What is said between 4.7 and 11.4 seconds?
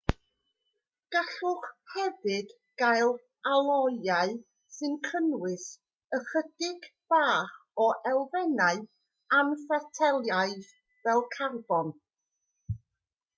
sy'n cynnwys ychydig bach o elfennau anfetelaidd fel